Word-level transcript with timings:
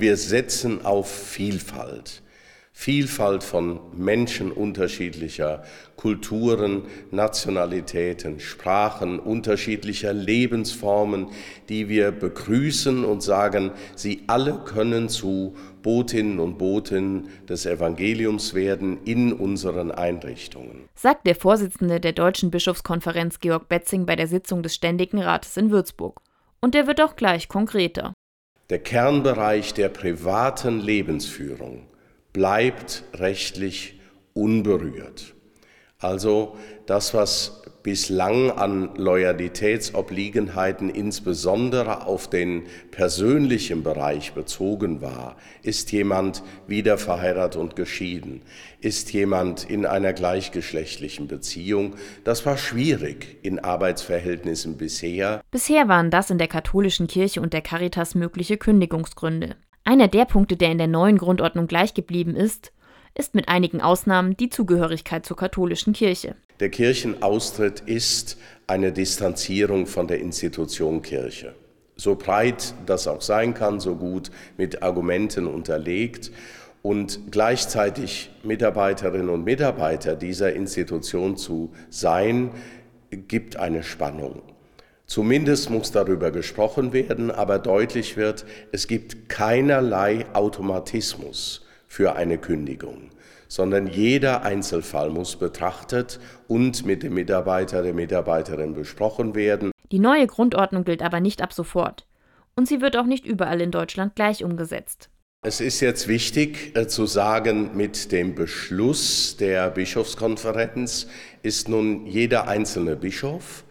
Wir 0.00 0.16
setzen 0.16 0.86
auf 0.86 1.10
Vielfalt. 1.10 2.22
Vielfalt 2.70 3.42
von 3.42 3.80
Menschen 3.96 4.52
unterschiedlicher 4.52 5.64
Kulturen, 5.96 6.84
Nationalitäten, 7.10 8.38
Sprachen, 8.38 9.18
unterschiedlicher 9.18 10.12
Lebensformen, 10.12 11.32
die 11.68 11.88
wir 11.88 12.12
begrüßen 12.12 13.04
und 13.04 13.24
sagen, 13.24 13.72
sie 13.96 14.22
alle 14.28 14.60
können 14.64 15.08
zu 15.08 15.56
Botinnen 15.82 16.38
und 16.38 16.58
Boten 16.58 17.30
des 17.48 17.66
Evangeliums 17.66 18.54
werden 18.54 19.02
in 19.04 19.32
unseren 19.32 19.90
Einrichtungen. 19.90 20.88
Sagt 20.94 21.26
der 21.26 21.34
Vorsitzende 21.34 21.98
der 21.98 22.12
Deutschen 22.12 22.52
Bischofskonferenz 22.52 23.40
Georg 23.40 23.68
Betzing 23.68 24.06
bei 24.06 24.14
der 24.14 24.28
Sitzung 24.28 24.62
des 24.62 24.76
Ständigen 24.76 25.20
Rates 25.20 25.56
in 25.56 25.72
Würzburg. 25.72 26.20
Und 26.60 26.76
der 26.76 26.86
wird 26.86 27.00
auch 27.00 27.16
gleich 27.16 27.48
konkreter. 27.48 28.14
Der 28.70 28.78
Kernbereich 28.78 29.72
der 29.72 29.88
privaten 29.88 30.78
Lebensführung 30.80 31.86
bleibt 32.34 33.04
rechtlich 33.14 33.98
unberührt. 34.34 35.34
Also 36.00 36.56
das, 36.86 37.12
was 37.12 37.60
bislang 37.82 38.52
an 38.52 38.94
Loyalitätsobliegenheiten 38.94 40.90
insbesondere 40.90 42.06
auf 42.06 42.30
den 42.30 42.66
persönlichen 42.92 43.82
Bereich 43.82 44.32
bezogen 44.32 45.00
war. 45.00 45.36
Ist 45.62 45.90
jemand 45.90 46.44
wieder 46.68 46.98
verheiratet 46.98 47.60
und 47.60 47.74
geschieden? 47.74 48.42
Ist 48.80 49.12
jemand 49.12 49.68
in 49.68 49.86
einer 49.86 50.12
gleichgeschlechtlichen 50.12 51.26
Beziehung? 51.26 51.96
Das 52.22 52.46
war 52.46 52.58
schwierig 52.58 53.38
in 53.42 53.58
Arbeitsverhältnissen 53.58 54.76
bisher. 54.76 55.40
Bisher 55.50 55.88
waren 55.88 56.12
das 56.12 56.30
in 56.30 56.38
der 56.38 56.46
katholischen 56.46 57.08
Kirche 57.08 57.40
und 57.40 57.52
der 57.52 57.62
Caritas 57.62 58.14
mögliche 58.14 58.56
Kündigungsgründe. 58.56 59.56
Einer 59.82 60.06
der 60.06 60.26
Punkte, 60.26 60.56
der 60.56 60.70
in 60.70 60.78
der 60.78 60.86
neuen 60.86 61.18
Grundordnung 61.18 61.66
gleich 61.66 61.94
geblieben 61.94 62.36
ist, 62.36 62.70
ist 63.14 63.34
mit 63.34 63.48
einigen 63.48 63.80
Ausnahmen 63.80 64.36
die 64.36 64.50
Zugehörigkeit 64.50 65.26
zur 65.26 65.36
katholischen 65.36 65.92
Kirche. 65.92 66.36
Der 66.60 66.70
Kirchenaustritt 66.70 67.80
ist 67.80 68.38
eine 68.66 68.92
Distanzierung 68.92 69.86
von 69.86 70.08
der 70.08 70.20
Institution 70.20 71.02
Kirche. 71.02 71.54
So 71.96 72.14
breit 72.14 72.74
das 72.86 73.08
auch 73.08 73.22
sein 73.22 73.54
kann, 73.54 73.80
so 73.80 73.96
gut 73.96 74.30
mit 74.56 74.82
Argumenten 74.82 75.46
unterlegt 75.46 76.30
und 76.82 77.32
gleichzeitig 77.32 78.30
Mitarbeiterinnen 78.44 79.28
und 79.28 79.44
Mitarbeiter 79.44 80.14
dieser 80.14 80.52
Institution 80.52 81.36
zu 81.36 81.72
sein, 81.90 82.50
gibt 83.10 83.56
eine 83.56 83.82
Spannung. 83.82 84.42
Zumindest 85.06 85.70
muss 85.70 85.90
darüber 85.90 86.30
gesprochen 86.30 86.92
werden, 86.92 87.30
aber 87.30 87.58
deutlich 87.58 88.16
wird, 88.16 88.44
es 88.72 88.86
gibt 88.86 89.28
keinerlei 89.28 90.26
Automatismus 90.34 91.66
für 91.88 92.14
eine 92.14 92.38
Kündigung, 92.38 93.10
sondern 93.48 93.88
jeder 93.88 94.42
Einzelfall 94.42 95.10
muss 95.10 95.36
betrachtet 95.36 96.20
und 96.46 96.86
mit 96.86 97.02
dem 97.02 97.14
Mitarbeiter, 97.14 97.82
der 97.82 97.94
Mitarbeiterin 97.94 98.74
besprochen 98.74 99.34
werden. 99.34 99.72
Die 99.90 99.98
neue 99.98 100.26
Grundordnung 100.26 100.84
gilt 100.84 101.02
aber 101.02 101.18
nicht 101.18 101.42
ab 101.42 101.52
sofort. 101.52 102.06
Und 102.54 102.68
sie 102.68 102.80
wird 102.80 102.96
auch 102.96 103.06
nicht 103.06 103.24
überall 103.24 103.60
in 103.60 103.70
Deutschland 103.70 104.14
gleich 104.14 104.44
umgesetzt. 104.44 105.10
Es 105.42 105.60
ist 105.60 105.80
jetzt 105.80 106.08
wichtig 106.08 106.76
äh, 106.76 106.88
zu 106.88 107.06
sagen, 107.06 107.76
mit 107.76 108.10
dem 108.10 108.34
Beschluss 108.34 109.36
der 109.36 109.70
Bischofskonferenz 109.70 111.06
ist 111.42 111.68
nun 111.68 112.06
jeder 112.06 112.48
einzelne 112.48 112.96
Bischof, 112.96 113.64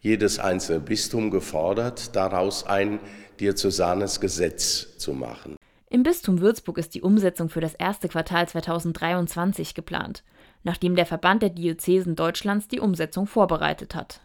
jedes 0.00 0.40
einzelne 0.40 0.80
Bistum 0.80 1.30
gefordert, 1.30 2.16
daraus 2.16 2.66
ein 2.66 2.98
diözesanes 3.38 4.20
Gesetz 4.20 4.98
zu 4.98 5.12
machen. 5.12 5.54
Im 5.92 6.04
Bistum 6.04 6.40
Würzburg 6.40 6.78
ist 6.78 6.94
die 6.94 7.02
Umsetzung 7.02 7.50
für 7.50 7.60
das 7.60 7.74
erste 7.74 8.08
Quartal 8.08 8.48
2023 8.48 9.74
geplant, 9.74 10.24
nachdem 10.62 10.96
der 10.96 11.04
Verband 11.04 11.42
der 11.42 11.50
Diözesen 11.50 12.16
Deutschlands 12.16 12.66
die 12.66 12.80
Umsetzung 12.80 13.26
vorbereitet 13.26 13.94
hat 13.94 14.18